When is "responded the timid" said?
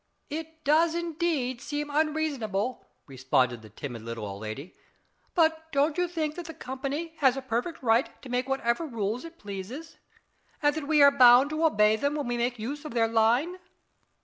3.05-4.01